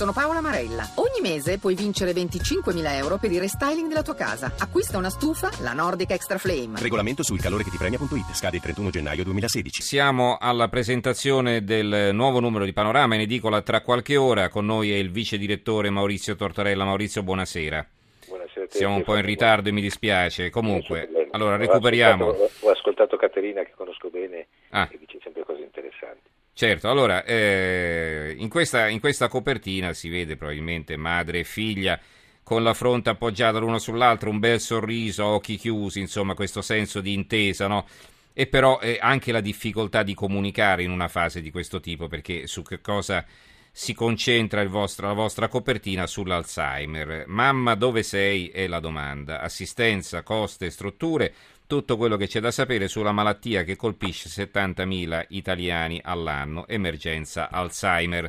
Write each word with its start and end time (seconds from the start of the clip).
Sono 0.00 0.12
Paola 0.14 0.40
Marella. 0.40 0.88
Ogni 0.94 1.20
mese 1.20 1.58
puoi 1.58 1.74
vincere 1.74 2.12
25.000 2.12 2.94
euro 2.94 3.18
per 3.18 3.30
il 3.32 3.38
restyling 3.38 3.86
della 3.86 4.00
tua 4.00 4.14
casa. 4.14 4.50
Acquista 4.58 4.96
una 4.96 5.10
stufa, 5.10 5.50
la 5.60 5.74
Nordic 5.74 6.10
Extra 6.12 6.38
Flame. 6.38 6.80
Regolamento 6.80 7.22
sul 7.22 7.38
calore 7.38 7.64
che 7.64 7.68
ti 7.70 7.76
premia.it. 7.76 8.32
Scade 8.32 8.56
il 8.56 8.62
31 8.62 8.88
gennaio 8.88 9.24
2016. 9.24 9.82
Siamo 9.82 10.38
alla 10.40 10.68
presentazione 10.68 11.64
del 11.64 12.14
nuovo 12.14 12.40
numero 12.40 12.64
di 12.64 12.72
Panorama 12.72 13.14
in 13.16 13.20
edicola 13.20 13.60
tra 13.60 13.82
qualche 13.82 14.16
ora. 14.16 14.48
Con 14.48 14.64
noi 14.64 14.90
è 14.90 14.96
il 14.96 15.10
vice 15.10 15.36
direttore 15.36 15.90
Maurizio 15.90 16.34
Tortorella. 16.34 16.86
Maurizio, 16.86 17.22
buonasera. 17.22 17.86
Buonasera 18.26 18.64
a 18.64 18.68
te, 18.68 18.76
Siamo 18.78 18.94
un 18.94 19.02
po' 19.02 19.16
in 19.16 19.22
ritardo 19.26 19.68
e 19.68 19.72
mi 19.72 19.82
dispiace. 19.82 20.48
Comunque, 20.48 21.10
allora 21.32 21.56
Ho 21.56 21.58
recuperiamo. 21.58 22.30
ascoltato- 22.30 22.66
Ho 22.66 22.70
ascoltato 22.70 23.16
Caterina 23.18 23.62
che 23.64 23.72
conosco 23.76 24.08
bene 24.08 24.46
Ah. 24.70 24.88
e 24.90 24.96
dice 24.96 25.18
sempre 25.22 25.44
cose 25.44 25.60
interessanti. 25.60 26.29
Certo, 26.60 26.90
allora, 26.90 27.24
eh, 27.24 28.34
in, 28.36 28.50
questa, 28.50 28.88
in 28.88 29.00
questa 29.00 29.28
copertina 29.28 29.94
si 29.94 30.10
vede 30.10 30.36
probabilmente 30.36 30.94
madre 30.98 31.38
e 31.38 31.44
figlia 31.44 31.98
con 32.42 32.62
la 32.62 32.74
fronte 32.74 33.08
appoggiata 33.08 33.58
l'uno 33.58 33.78
sull'altro, 33.78 34.28
un 34.28 34.40
bel 34.40 34.60
sorriso, 34.60 35.24
occhi 35.24 35.56
chiusi, 35.56 36.00
insomma, 36.00 36.34
questo 36.34 36.60
senso 36.60 37.00
di 37.00 37.14
intesa, 37.14 37.66
no? 37.66 37.86
E 38.34 38.46
però 38.46 38.78
eh, 38.78 38.98
anche 39.00 39.32
la 39.32 39.40
difficoltà 39.40 40.02
di 40.02 40.12
comunicare 40.12 40.82
in 40.82 40.90
una 40.90 41.08
fase 41.08 41.40
di 41.40 41.50
questo 41.50 41.80
tipo, 41.80 42.08
perché 42.08 42.46
su 42.46 42.60
che 42.60 42.82
cosa 42.82 43.24
si 43.72 43.94
concentra 43.94 44.62
vostro- 44.68 45.06
la 45.06 45.14
vostra 45.14 45.48
copertina 45.48 46.06
sull'Alzheimer. 46.06 47.24
Mamma, 47.26 47.74
dove 47.74 48.02
sei? 48.02 48.48
È 48.48 48.66
la 48.66 48.80
domanda. 48.80 49.40
Assistenza, 49.40 50.22
coste, 50.22 50.68
strutture, 50.68 51.32
tutto 51.70 51.96
quello 51.96 52.16
che 52.16 52.26
c'è 52.26 52.40
da 52.40 52.50
sapere 52.50 52.88
sulla 52.88 53.12
malattia 53.12 53.62
che 53.62 53.76
colpisce 53.76 54.28
70.000 54.28 55.26
italiani 55.28 56.00
all'anno, 56.02 56.66
emergenza 56.66 57.48
Alzheimer. 57.48 58.28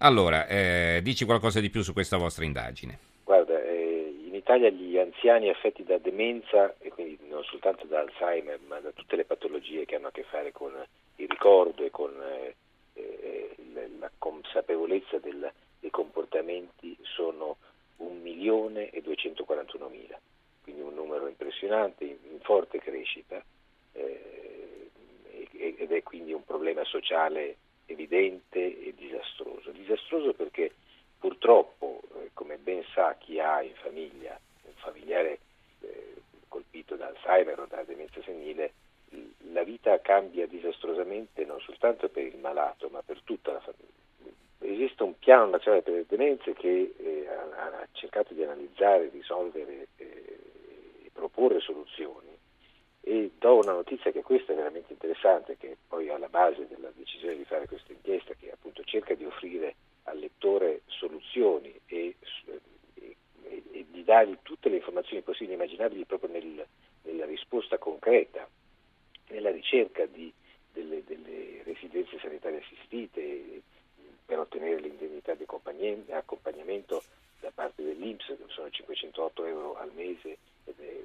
Allora, 0.00 0.46
eh, 0.46 1.00
dici 1.02 1.24
qualcosa 1.24 1.60
di 1.60 1.70
più 1.70 1.80
su 1.80 1.94
questa 1.94 2.18
vostra 2.18 2.44
indagine. 2.44 2.98
Guarda, 3.24 3.58
eh, 3.58 4.14
in 4.26 4.34
Italia 4.34 4.68
gli 4.68 4.98
anziani 4.98 5.48
affetti 5.48 5.82
da 5.82 5.96
demenza, 5.96 6.74
e 6.78 6.90
quindi 6.90 7.18
non 7.26 7.42
soltanto 7.44 7.86
da 7.86 8.00
Alzheimer, 8.00 8.58
ma 8.66 8.78
da 8.80 8.90
tutte 8.90 9.16
le 9.16 9.24
patologie 9.24 9.86
che 9.86 9.94
hanno 9.94 10.08
a 10.08 10.12
che 10.12 10.24
fare 10.24 10.52
con 10.52 10.72
il 11.16 11.26
ricordo 11.26 11.84
e 11.84 11.90
con 11.90 12.12
eh, 12.20 12.54
eh, 12.92 13.56
la 13.98 14.10
consapevolezza 14.18 15.16
del- 15.20 15.50
dei 15.80 15.90
comportamenti, 15.90 16.94
sono 17.00 17.56
1 17.96 18.20
milione 20.64 20.64
241 20.64 20.64
mila, 20.64 20.70
quindi 20.72 20.80
un 20.80 20.94
numero 20.94 21.28
impressionante, 21.28 22.04
in, 22.04 22.16
in 22.30 22.40
forte 22.40 22.78
crescita, 22.78 23.42
eh, 23.92 24.90
ed 25.52 25.92
è 25.92 26.02
quindi 26.02 26.32
un 26.32 26.44
problema 26.44 26.84
sociale 26.84 27.56
evidente 27.86 28.58
e 28.58 28.94
disastroso. 28.96 29.70
Disastroso 29.70 30.32
perché 30.32 30.72
purtroppo, 31.18 32.00
eh, 32.16 32.30
come 32.34 32.58
ben 32.58 32.82
sa 32.92 33.14
chi 33.18 33.38
ha 33.40 33.62
in 33.62 33.74
famiglia 33.74 34.38
un 34.62 34.72
familiare 34.76 35.38
eh, 35.80 36.14
colpito 36.48 36.96
da 36.96 37.06
Alzheimer 37.06 37.60
o 37.60 37.66
da 37.66 37.82
demenza 37.82 38.20
senile, 38.22 38.72
la 39.52 39.62
vita 39.62 40.00
cambia 40.00 40.46
disastrosamente 40.46 41.44
non 41.44 41.60
soltanto 41.60 42.08
per 42.08 42.24
il 42.24 42.38
malato, 42.38 42.88
ma 42.88 43.02
per 43.02 43.20
tutta 43.22 43.52
la 43.52 43.60
famiglia. 43.60 43.92
Esiste 44.60 45.02
un 45.02 45.18
piano 45.18 45.46
nazionale 45.46 45.82
per 45.82 45.94
le 45.94 46.06
demenze 46.08 46.52
che 46.54 46.94
eh, 46.96 47.28
ha, 47.28 47.64
ha 47.66 47.88
cercato 47.92 48.32
di 48.34 48.42
analizzare, 48.42 49.10
risolvere 49.12 49.72
e 49.72 49.88
proporre 51.14 51.60
soluzioni. 51.60 52.36
E 53.06 53.30
do 53.38 53.56
una 53.56 53.72
notizia 53.72 54.10
che 54.12 54.22
questa 54.22 54.52
è 54.52 54.56
veramente 54.56 54.92
interessante, 54.92 55.56
che 55.56 55.72
è 55.72 55.76
poi 55.88 56.08
alla 56.10 56.28
base 56.28 56.66
della 56.66 56.90
decisione 56.94 57.36
di 57.36 57.44
fare 57.44 57.66
questa 57.66 57.92
inchiesta, 57.92 58.34
che 58.34 58.50
appunto 58.50 58.82
cerca 58.84 59.14
di 59.14 59.24
offrire 59.24 59.74
al 60.04 60.18
lettore 60.18 60.82
soluzioni 60.86 61.78
e, 61.86 62.16
e- 62.94 63.10
e 63.72 63.86
di 63.90 64.04
dargli 64.04 64.36
tutte 64.42 64.68
le 64.68 64.76
informazioni 64.76 65.22
possibili 65.22 65.52
e 65.52 65.56
immaginabili 65.56 66.04
proprio 66.04 66.30
nel- 66.30 66.66
nella 67.02 67.26
risposta 67.26 67.78
concreta, 67.78 68.48
nella 69.28 69.50
ricerca 69.50 70.06
di- 70.06 70.32
delle, 70.72 71.04
delle 71.04 71.62
residenze 71.64 72.18
sanitarie 72.18 72.58
assistite 72.60 73.62
per 74.26 74.38
ottenere 74.38 74.80
l'indennità 74.80 75.34
di 75.34 75.44
accompagnamento 76.08 77.02
da 77.40 77.50
parte 77.54 77.82
dell'Inps, 77.82 78.34
sono 78.48 78.70
508 78.70 79.44
euro 79.44 79.76
al 79.76 79.90
mese 79.94 80.38
ed 80.64 80.80
è 80.80 81.04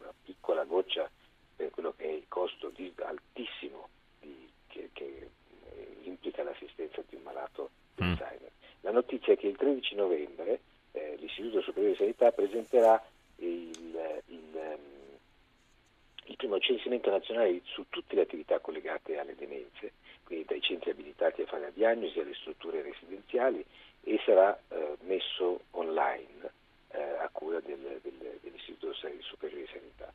una 0.00 0.12
piccola 0.24 0.57
goccia 0.68 1.10
per 1.56 1.70
quello 1.70 1.92
che 1.96 2.04
è 2.04 2.12
il 2.12 2.24
costo 2.28 2.68
di- 2.70 2.92
altissimo 2.98 3.88
di- 4.20 4.48
che, 4.68 4.90
che, 4.92 5.30
eh, 5.74 5.96
implica 6.04 6.44
l'assistenza 6.44 7.02
di 7.08 7.16
un 7.16 7.22
malato 7.22 7.70
di 7.96 8.04
Mm. 8.04 8.10
Alzheimer. 8.12 8.50
La 8.82 8.92
notizia 8.92 9.32
è 9.32 9.36
che 9.36 9.48
il 9.48 9.56
13 9.56 9.96
novembre 9.96 10.60
eh, 10.92 11.16
l'Istituto 11.18 11.60
Superiore 11.62 11.92
di 11.92 11.98
Sanità 11.98 12.30
presenterà 12.32 13.04
il, 13.36 14.20
il, 14.26 14.56
ehm, 14.56 14.80
il 16.26 16.36
primo 16.36 16.58
censimento 16.60 17.10
nazionale 17.10 17.60
su 17.64 17.86
tutte 17.88 18.14
le 18.14 18.22
attività 18.22 18.58
collegate 18.60 19.18
alle 19.18 19.34
demenze, 19.34 19.92
quindi 20.24 20.44
dai 20.44 20.60
centri 20.60 20.90
abilitati 20.90 21.42
a 21.42 21.46
fare 21.46 21.62
la 21.62 21.70
diagnosi 21.70 22.20
alle 22.20 22.34
strutture 22.34 22.82
residenziali 22.82 23.64
e 24.02 24.20
sarà 24.24 24.58
eh, 24.68 24.96
messo 25.02 25.60
online 25.72 26.50
eh, 26.90 27.00
a 27.02 27.28
cura 27.32 27.60
del- 27.60 27.98
del- 28.02 28.38
dell'Istituto 28.40 28.92
Superiore 28.94 29.62
di 29.64 29.70
Sanità. 29.72 30.07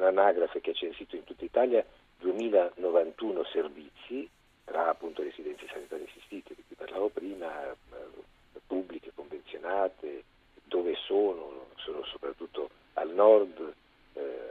Un'anagrafe 0.00 0.62
che 0.62 0.70
ha 0.70 0.74
censito 0.74 1.14
in 1.14 1.24
tutta 1.24 1.44
Italia 1.44 1.84
2091 2.20 3.44
servizi 3.44 4.26
tra 4.64 4.88
appunto 4.88 5.22
residenze 5.22 5.66
sanitarie 5.70 6.06
assistite 6.08 6.54
di 6.54 6.62
cui 6.66 6.76
parlavo 6.76 7.08
prima, 7.08 7.70
eh, 7.70 7.76
pubbliche, 8.66 9.12
convenzionate, 9.14 10.24
dove 10.64 10.94
sono, 11.04 11.66
sono 11.76 12.02
soprattutto 12.04 12.70
al 12.94 13.10
nord, 13.10 13.74
eh, 14.14 14.48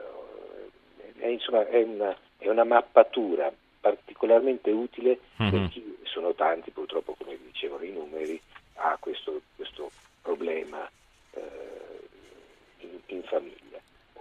è, 1.17 1.25
insomma 1.27 1.67
è 1.67 1.81
una, 1.81 2.15
è 2.37 2.47
una 2.47 2.63
mappatura 2.63 3.51
particolarmente 3.79 4.69
utile 4.69 5.19
per 5.35 5.53
Mhm. 5.53 5.69
chi, 5.69 5.97
sono 6.03 6.33
tanti 6.33 6.69
purtroppo 6.71 7.15
come 7.17 7.37
dicevano 7.43 7.83
i 7.83 7.91
numeri, 7.91 8.39
ha 8.75 8.97
questo, 8.99 9.41
questo 9.55 9.89
problema 10.21 10.89
eh, 11.31 11.41
in, 12.79 12.99
in 13.07 13.23
famiglia. 13.23 13.68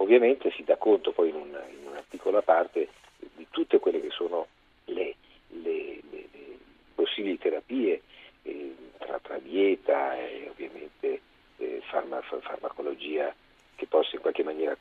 Ovviamente 0.01 0.49
si 0.51 0.63
dà 0.63 0.77
conto 0.77 1.11
poi 1.11 1.29
in, 1.29 1.35
un- 1.35 1.59
in 1.77 1.87
un 1.87 1.95
articolo 1.95 2.37
a 2.37 2.41
parte 2.41 2.87
di 3.35 3.45
tutte 3.49 3.79
quelle 3.79 3.99
che 3.99 4.09
sono 4.11 4.47
le, 4.85 5.15
le- 5.49 5.99
le- 6.09 6.27
le 6.31 6.57
possibili 6.95 7.37
terapie 7.37 8.01
eh, 8.43 8.75
tra, 8.97 9.19
tra 9.19 9.37
dieta 9.39 10.15
e 10.17 10.47
ovviamente 10.49 11.21
eh, 11.57 11.81
farma- 11.89 12.21
fa- 12.21 12.39
farmacologia 12.39 13.33
che 13.75 13.87
possa 13.87 14.15
in 14.15 14.21
qualche 14.21 14.43
maniera 14.43 14.75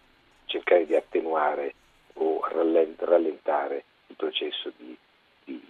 cercare 0.47 0.87
di 0.87 0.95
attenuare 0.95 1.75
o 2.15 2.41
rallen- 2.49 2.95
rallentare 2.99 3.85
il 4.07 4.15
processo 4.17 4.73
di, 4.77 4.97
di- 5.45 5.61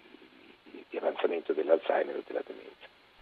di 0.91 0.97
avanzamento 0.98 1.54
dell'Alzheimer 1.54 2.16
o 2.16 2.22
della 2.26 2.42
demenza. 2.47 2.67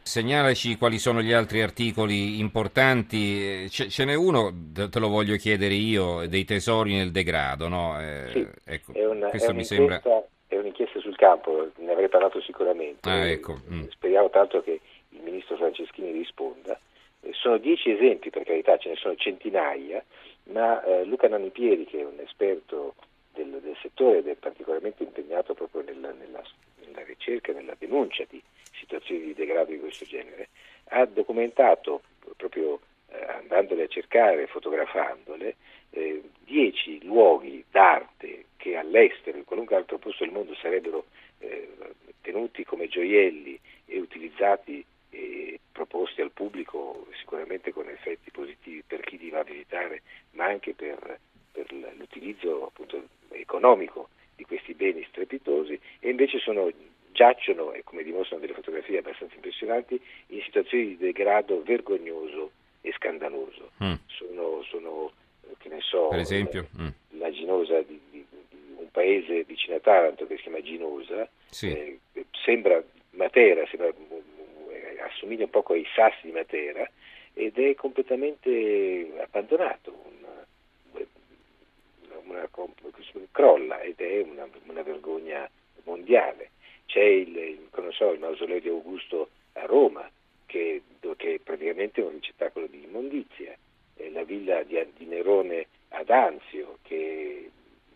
Segnalaci 0.07 0.77
quali 0.79 0.99
sono 0.99 1.21
gli 1.21 1.33
altri 1.33 1.63
articoli 1.63 2.39
importanti. 2.39 3.65
Eh, 3.65 3.69
Ce, 3.69 3.89
ce 3.89 4.05
n'è 4.05 4.15
uno, 4.15 4.53
te 4.73 4.99
lo 5.01 5.09
voglio 5.09 5.35
chiedere 5.35 5.75
io, 5.75 6.29
dei 6.29 6.45
tesori 6.45 6.95
nel 6.95 7.11
degrado, 7.11 7.67
no? 7.67 8.01
Eh, 8.01 8.29
Sì, 8.31 8.47
ecco, 8.65 8.93
è, 8.93 9.05
una- 9.05 9.29
questo 9.31 9.51
è 9.51 9.55
mi 9.55 9.65
sembra... 9.65 10.01
un'inchiesta, 10.05 10.29
è 10.47 10.59
un'inchiesta 10.59 11.01
sul 11.01 11.17
campo, 11.17 11.71
ne 11.79 11.91
avrei 11.91 12.09
parlato 12.09 12.41
sicuramente. 12.41 13.09
Ah, 13.11 13.27
ecco, 13.27 13.61
mm. 13.69 13.89
Speriamo 13.89 14.31
tanto 14.31 14.63
che 14.63 14.81
il 15.09 15.21
ministro 15.23 15.57
Franceschini 15.57 16.13
risponda. 16.13 16.79
Eh, 17.23 17.33
sono 17.33 17.59
dieci 17.59 17.91
esempi, 17.91 18.31
per 18.31 18.45
carità, 18.45 18.77
ce 18.79 18.91
ne 18.91 18.95
sono 18.97 19.17
centinaia, 19.17 20.05
ma 20.53 20.85
eh, 20.85 21.05
Luca 21.05 21.27
Nanipieri, 21.27 21.85
che 21.85 21.99
è 21.99 22.05
un 22.05 22.21
esperto 22.25 22.95
del, 23.37 23.61
del 23.63 23.77
settore 23.81 24.19
ed 24.19 24.29
è 24.29 24.35
particolarmente 24.35 25.03
impegnato 25.03 25.55
proprio 25.55 25.83
nella, 25.83 26.11
nella- 26.13 26.43
nella 26.85 27.05
ricerca 27.05 27.53
nella 27.53 27.77
denuncia 27.79 28.25
di 28.29 28.43
situazioni 28.73 29.21
di 29.27 29.35
degrado 29.35 29.71
di 29.71 29.79
questo 29.79 30.05
genere, 30.05 30.49
ha 30.89 31.05
documentato 31.07 32.03
proprio 32.37 32.81
eh, 33.09 33.23
andandole 33.25 33.85
a 33.85 33.89
cercare, 33.89 34.47
fotografandole, 34.47 35.57
eh, 35.91 36.23
dieci 36.45 37.05
luoghi 37.05 37.65
d'arte 37.71 38.47
che 38.57 38.77
all'estero, 38.77 39.39
in 39.39 39.45
qualunque 39.45 39.77
altro 39.77 39.99
posto 39.99 40.25
del 40.25 40.33
mondo 40.33 40.55
sarebbero 40.55 41.07
eh, 41.39 41.69
tenuti 42.21 42.65
come 42.65 42.89
gioielli 42.89 43.59
e 43.87 43.99
utilizzati 44.01 44.85
e 45.11 45.61
proposti 45.71 46.21
al 46.21 46.33
pubblico 46.33 47.07
sicuramente 47.19 47.73
con 47.73 47.89
effetti 47.89 48.31
positivi 48.31 48.83
per 48.87 49.01
chi 49.01 49.19
li 49.19 49.31
va 49.31 49.41
a 49.41 49.45
visitare, 49.45 50.03
ma 50.33 50.47
anche 50.47 50.75
per, 50.75 51.19
per 51.53 51.73
l'utilizzo 51.73 52.67
appunto 52.67 53.03
economico 53.47 54.09
di 54.35 54.45
questi 54.45 54.75
beni 54.75 55.07
strepitosi 55.09 55.79
e 56.01 56.11
invece 56.11 56.39
sono, 56.41 56.71
giacciono, 57.13 57.73
e 57.73 57.83
come 57.85 58.03
dimostrano 58.03 58.43
delle 58.43 58.53
fotografie 58.53 58.99
abbastanza 58.99 59.35
impressionanti, 59.37 59.99
in 60.29 60.43
situazioni 60.43 60.89
di 60.89 60.97
degrado 60.99 61.63
vergognoso 61.63 62.51
e 62.83 62.93
scandaloso. 62.93 63.71
Mm. 63.83 63.95
Sono, 64.07 64.63
sono, 64.65 65.13
eh, 65.49 65.55
che 65.59 65.69
ne 65.71 65.81
so, 65.81 66.09
Per 66.09 66.19
esempio? 66.19 66.67
eh, 66.79 66.83
Mm. 66.83 67.19
la 67.21 67.31
Ginosa 67.31 67.81
di, 67.81 67.99
di- 68.11 68.27
di 68.29 68.75
un 68.77 68.91
paese 68.91 69.45
vicino 69.45 69.77
a 69.77 69.81
Taranto 69.81 70.27
che 70.27 70.37
si 70.37 70.43
chiama 70.43 70.61
Ginosa, 70.61 71.27
Sì. 71.49 71.69
eh, 71.71 71.99
sembra 72.45 72.83
Matera, 73.13 73.65
sembra, 73.69 73.89
eh, 73.89 75.01
assomiglia 75.01 75.45
un 75.45 75.51
po' 75.51 75.65
ai 75.69 75.87
sassi 75.95 76.27
di 76.27 76.33
Matera 76.33 76.87
ed 77.33 77.57
è 77.59 77.75
completamente 77.75 79.11
abbandonato, 79.21 80.06
una, 82.37 83.29
crolla 83.31 83.81
ed 83.81 84.01
è 84.01 84.21
una, 84.21 84.49
una 84.67 84.83
vergogna 84.83 85.49
mondiale. 85.85 86.51
C'è 86.87 87.03
il, 87.03 87.69
so, 87.91 88.13
il, 88.13 88.21
mausoleo 88.21 88.61
di 88.61 88.69
Augusto 88.69 89.31
a 89.55 89.65
Roma, 89.67 90.09
che, 90.47 90.83
che 91.17 91.35
è 91.35 91.39
praticamente 91.39 92.01
un 92.01 92.13
ricettacolo 92.13 92.67
di 92.67 92.85
immondizia, 92.85 93.57
la 94.13 94.25
villa 94.25 94.63
di, 94.63 94.79
di 94.97 95.07
Nerone 95.07 95.67
ad 95.91 96.11
Anzio, 96.11 96.79
che 96.83 97.51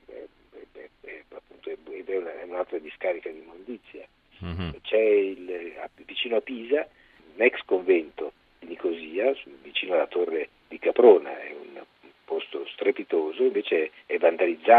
è, 0.07 0.25
è, 0.73 0.89
è, 1.01 1.23
appunto, 1.29 1.71
è 1.71 2.17
una, 2.17 2.33
un'altra 2.45 2.79
discarica 2.79 3.31
di 3.31 3.39
immondizia. 3.39 4.07
Mm-hmm. 4.43 4.71
C'è 4.83 4.99
il, 4.99 5.73
vicino 6.07 6.37
a 6.37 6.41
Pisa 6.41 6.89
un 7.35 7.43
ex 7.43 7.63
convento 7.65 8.33
di 8.59 8.69
Nicosia, 8.69 9.35
vicino 9.63 9.95
alla 9.95 10.07
torre 10.07 10.49
di 10.69 10.79
Caprona, 10.79 11.39
è 11.39 11.53
un 11.53 11.83
posto 12.25 12.67
strepitoso, 12.69 13.43
invece 13.43 13.91
è 14.07 14.19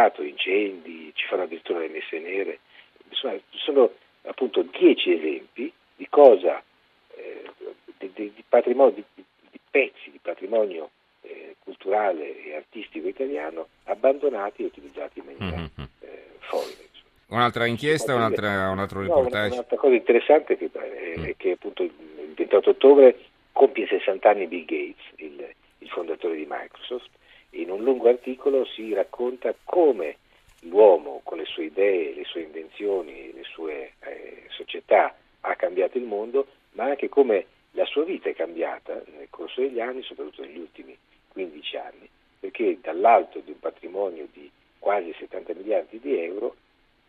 vandalizzato, 0.02 0.24
incendi, 0.24 1.12
ci 1.14 1.26
fanno 1.28 1.44
addirittura 1.44 1.80
le 1.80 1.90
messe 1.90 2.20
nere. 2.20 2.60
Insomma, 3.10 3.38
sono 3.52 3.92
appunto 4.24 4.64
dieci 4.64 5.14
esempi 5.14 5.72
di 5.96 6.08
cosa, 6.10 6.62
eh, 7.16 7.44
di, 7.98 8.12
di, 8.14 8.34
di, 8.34 8.44
patrimonio, 8.48 8.94
di, 8.94 9.04
di, 9.14 9.60
pezzi 9.70 10.10
di 10.12 10.20
patrimonio 10.22 10.90
eh, 11.22 11.56
culturale 11.60 12.44
e 12.44 12.56
artistico 12.56 13.08
italiano 13.08 13.68
abbandonati 13.86 14.64
e 14.64 14.66
utilizzati 14.66 15.20
in 15.20 15.26
maniera 15.26 15.58
mm-hmm. 15.58 15.88
eh, 16.02 16.26
folle. 16.40 16.90
Un'altra 17.28 17.66
inchiesta, 17.66 18.14
un'altra, 18.14 18.70
un 18.70 18.80
altro 18.80 19.02
reportage? 19.02 19.50
No, 19.50 19.54
un'altra 19.54 19.78
cosa 19.78 19.96
interessante 19.96 20.54
è 20.54 20.58
che, 20.58 20.70
è, 20.74 21.18
mm. 21.18 21.30
che 21.38 21.52
appunto 21.52 21.84
il 21.84 21.94
28 22.36 22.70
ottobre 22.72 23.18
compie 23.54 23.88
60 23.88 24.30
anni 24.30 24.48
Bill 24.48 24.66
Gates, 24.66 25.04
il, 25.16 25.48
il 25.78 25.90
fondatore 25.90 26.36
di 26.36 26.46
Microsoft, 26.50 27.10
in 27.52 27.70
un 27.70 27.84
lungo 27.84 28.10
articolo 28.10 28.66
si 28.66 28.94
racconta 28.94 29.54
come 29.64 30.18
l'uomo 30.62 31.22
con 31.24 31.38
le 31.38 31.46
sue 31.46 31.66
idee, 31.66 32.14
le 32.14 32.24
sue 32.24 32.42
invenzioni, 32.42 33.32
le 33.34 33.44
sue 33.44 33.94
eh, 34.02 34.44
società 34.50 35.16
ha 35.42 35.56
cambiato 35.56 35.98
il 35.98 36.04
mondo, 36.04 36.48
ma 36.72 36.86
anche 36.86 37.10
come 37.10 37.46
la 37.72 37.86
sua 37.86 38.04
vita 38.04 38.30
è 38.30 38.36
cambiata 38.36 39.02
nel 39.18 39.28
corso 39.30 39.62
degli 39.62 39.80
anni, 39.80 40.04
soprattutto 40.04 40.44
negli 40.44 40.60
ultimi 40.60 40.98
15 41.30 41.78
anni, 41.78 42.10
perché 42.40 42.78
dall'alto 42.82 43.40
di 43.40 43.52
un 43.52 43.60
patrimonio 43.60 44.28
di 44.32 44.50
quasi 44.78 45.14
70 45.18 45.54
miliardi 45.54 46.00
di 46.00 46.20
euro 46.20 46.56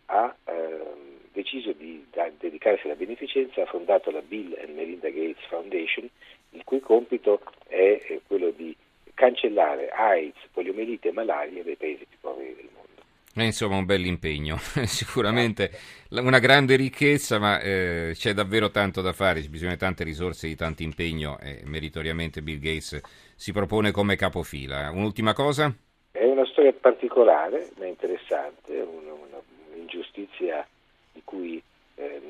ha 0.07 0.35
ehm, 0.45 1.21
deciso 1.33 1.73
di 1.73 2.07
da, 2.11 2.31
dedicarsi 2.39 2.87
alla 2.87 2.97
beneficenza, 2.97 3.63
ha 3.63 3.67
fondato 3.67 4.11
la 4.11 4.23
Bill 4.23 4.57
and 4.61 4.75
Melinda 4.75 5.09
Gates 5.09 5.45
Foundation, 5.49 6.09
il 6.51 6.65
cui 6.65 6.81
compito 6.81 7.41
è, 7.67 7.99
è 8.03 8.21
quello 8.27 8.51
di 8.51 8.77
cancellare 9.23 9.89
AIDS, 9.91 10.49
poliomielite 10.53 11.11
e 11.11 11.13
malaria 11.13 11.63
dai 11.63 11.77
paesi 11.77 12.05
più 12.09 12.19
poveri 12.21 12.57
del 12.57 12.69
mondo. 12.75 13.03
Eh, 13.37 13.45
insomma, 13.45 13.77
un 13.77 13.85
bel 13.85 14.05
impegno, 14.05 14.57
sicuramente 14.83 15.71
una 16.11 16.41
grande 16.41 16.75
ricchezza, 16.75 17.39
ma 17.39 17.61
eh, 17.61 18.11
c'è 18.15 18.33
davvero 18.33 18.73
tanto 18.73 19.01
da 19.01 19.13
fare, 19.13 19.41
ci 19.41 19.49
bisogna 19.49 19.77
tante 19.77 20.03
risorse 20.03 20.49
di 20.49 20.57
tanto 20.57 20.83
impegno 20.83 21.39
e 21.41 21.61
meritoriamente 21.65 22.43
Bill 22.43 22.59
Gates 22.59 23.01
si 23.37 23.53
propone 23.53 23.93
come 23.93 24.17
capofila. 24.17 24.91
Un'ultima 24.91 25.35
cosa? 25.35 25.73
È 26.11 26.25
una 26.25 26.45
storia 26.47 26.73
particolare, 26.73 27.71
ma 27.79 27.87
interessante, 27.87 28.73
una, 28.73 29.13
una, 29.13 29.41
un'ingiustizia 29.73 30.67
di 31.13 31.23
cui 31.25 31.63
eh, 31.95 32.21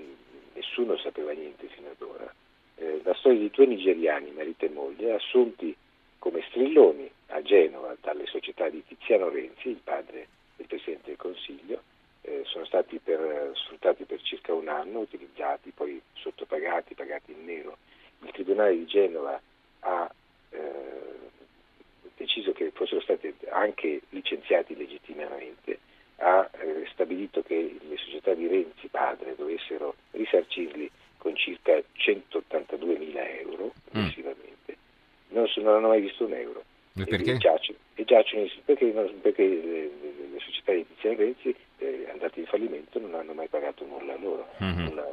nessuno 0.52 0.98
sapeva 0.98 1.32
niente 1.32 1.68
fino 1.68 1.88
ad 1.88 2.02
ora. 2.02 2.30
Eh, 2.76 3.00
la 3.02 3.14
storia 3.14 3.38
di 3.38 3.50
due 3.50 3.64
nigeriani, 3.64 4.30
marito 4.32 4.66
e 4.66 4.68
moglie, 4.68 5.14
assunti 5.14 5.74
come 6.22 6.44
strilloni 6.50 7.10
a 7.30 7.42
Genova 7.42 7.96
dalle 8.00 8.26
società 8.26 8.69
di 8.69 8.84
Tiziano 8.86 9.28
Renzi, 9.28 9.70
il 9.70 9.80
padre 9.82 10.28
del 10.54 10.69
Presidente 10.69 11.08
del 11.08 11.16
Consiglio, 11.16 11.82
eh, 12.20 12.42
sono 12.44 12.64
stati 12.64 13.00
per, 13.02 13.50
sfruttati 13.54 14.04
per 14.04 14.22
circa 14.22 14.54
un 14.54 14.69
anno, 14.69 15.00
utilizzati, 15.00 15.72
poi 15.74 16.00
sottopagati, 16.12 16.94
pagati 16.94 17.32
in 17.32 17.44
nero. 17.44 17.76
Il 18.20 18.30
Tribunale 18.30 18.76
di 18.76 18.86
Genova 18.86 19.40
ha 19.80 20.14
eh, 20.50 20.60
deciso 22.14 22.52
che 22.52 22.70
fossero 22.72 23.00
stati 23.00 23.34
anche 23.50 24.02
licenziati 24.10 24.76
legittimamente, 24.76 25.80
ha 26.19 26.48
eh, 26.52 26.86
stabilito 26.92 27.42
che 27.42 27.78
le 27.80 27.96
società 27.96 28.32
di 28.34 28.46
Renzi 28.46 28.86
padre 28.86 29.34
dovessero 29.34 29.96
risarcirli 30.12 30.88
con 31.19 31.34
circa 31.34 31.82
182 31.94 32.98
mila 32.98 33.28
euro. 33.28 33.72
Non, 35.62 35.76
hanno 35.76 35.88
mai 35.88 36.00
visto 36.00 36.24
un 36.24 36.32
euro. 36.32 36.62
E 36.94 37.04
perché? 37.04 37.32
E 37.32 37.38
giacciono, 37.38 37.78
e 37.94 38.04
giacciono 38.04 38.46
perché, 38.64 38.86
perché 38.86 39.46
le, 39.46 39.90
le, 40.32 40.38
società 40.38 40.72
di 40.72 40.86
Tiziano 40.86 41.16
Renzi 41.16 41.54
eh, 41.78 42.08
andate 42.12 42.40
in 42.40 42.46
fallimento 42.46 42.98
non 42.98 43.14
hanno 43.14 43.32
mai 43.32 43.48
pagato 43.48 43.84
nulla 43.86 44.12
a 44.12 44.18
loro. 44.20 44.46
Mm-hmm. 44.62 44.86
Una, 44.88 45.04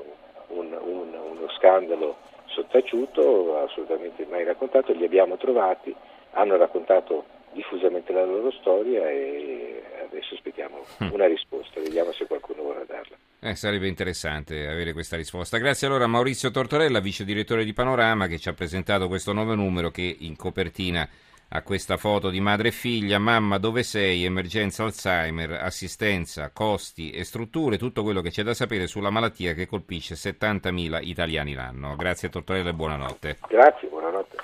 un, 0.48 0.78
un, 0.82 1.14
uno 1.14 1.50
scandalo 1.58 2.18
sottaciuto, 2.48 3.60
assolutamente 3.60 4.26
mai 4.30 4.44
raccontato, 4.44 4.92
li 4.92 5.06
abbiamo 5.06 5.38
trovati, 5.38 5.96
hanno 6.32 6.58
raccontato 6.58 7.26
diffusamente 7.54 8.12
la 8.12 8.26
loro 8.26 8.52
storia 8.52 9.10
e 9.10 9.82
adesso 10.04 10.36
aspettiamo 10.36 10.84
mm. 11.04 11.12
una 11.12 11.28
risposta, 11.28 11.80
vediamo 11.80 12.12
se 12.12 12.26
qualcuno 12.26 12.64
vorrà 12.64 12.84
darla. 12.86 13.16
Eh, 13.42 13.56
sarebbe 13.56 13.88
interessante 13.88 14.68
avere 14.68 14.92
questa 14.92 15.16
risposta. 15.16 15.58
Grazie 15.58 15.88
allora 15.88 16.04
a 16.04 16.08
Maurizio 16.08 16.52
Tortorella, 16.52 17.00
vice 17.00 17.24
direttore 17.24 17.64
di 17.64 17.72
Panorama, 17.72 18.28
che 18.28 18.38
ci 18.38 18.50
ha 18.50 18.54
presentato 18.54 19.08
questo 19.08 19.32
nuovo 19.32 19.56
numero 19.56 19.92
che 19.92 20.14
in 20.20 20.36
copertina 20.36 21.08
ha 21.52 21.62
questa 21.62 21.96
foto 21.96 22.30
di 22.30 22.42
madre 22.42 22.68
e 22.68 22.72
figlia, 22.72 23.18
mamma 23.18 23.58
dove 23.58 23.82
sei, 23.84 24.26
emergenza 24.26 24.84
Alzheimer, 24.84 25.52
assistenza, 25.54 26.52
costi 26.52 27.12
e 27.12 27.24
strutture, 27.24 27.78
tutto 27.78 28.04
quello 28.04 28.22
che 28.22 28.30
c'è 28.30 28.44
da 28.44 28.54
sapere 28.54 28.88
sulla 28.88 29.10
malattia 29.10 29.54
che 29.54 29.68
colpisce 29.68 30.16
70.000 30.16 31.00
italiani 31.02 31.54
l'anno. 31.54 31.96
Grazie 31.96 32.30
Tortorella 32.30 32.70
e 32.70 32.74
buonanotte. 32.74 33.38
Grazie, 33.48 33.88
buonanotte. 33.88 34.36